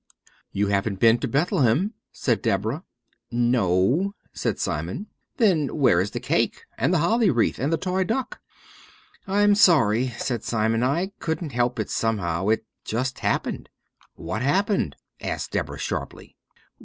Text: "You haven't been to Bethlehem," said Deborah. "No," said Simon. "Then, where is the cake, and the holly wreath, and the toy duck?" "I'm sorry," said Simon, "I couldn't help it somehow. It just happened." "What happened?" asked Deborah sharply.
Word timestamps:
"You 0.51 0.65
haven't 0.69 0.99
been 0.99 1.19
to 1.19 1.27
Bethlehem," 1.27 1.93
said 2.11 2.41
Deborah. 2.41 2.83
"No," 3.29 4.15
said 4.33 4.57
Simon. 4.57 5.05
"Then, 5.37 5.67
where 5.77 6.01
is 6.01 6.09
the 6.09 6.19
cake, 6.19 6.65
and 6.75 6.91
the 6.91 6.97
holly 6.97 7.29
wreath, 7.29 7.59
and 7.59 7.71
the 7.71 7.77
toy 7.77 8.03
duck?" 8.03 8.39
"I'm 9.27 9.53
sorry," 9.53 10.07
said 10.17 10.43
Simon, 10.43 10.81
"I 10.81 11.11
couldn't 11.19 11.51
help 11.51 11.77
it 11.79 11.91
somehow. 11.91 12.47
It 12.49 12.65
just 12.83 13.19
happened." 13.19 13.69
"What 14.15 14.41
happened?" 14.41 14.95
asked 15.21 15.51
Deborah 15.51 15.77
sharply. 15.77 16.35